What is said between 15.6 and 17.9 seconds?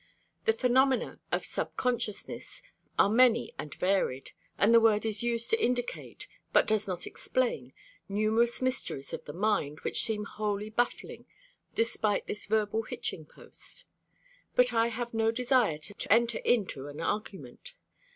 to enter into an argument.